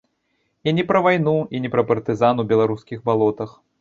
І 0.69 0.71
не 0.77 0.85
пра 0.91 1.01
вайну, 1.07 1.33
і 1.57 1.61
не 1.65 1.71
пра 1.75 1.83
партызан 1.91 2.43
у 2.45 2.47
беларускіх 2.53 3.05
балотах. 3.11 3.59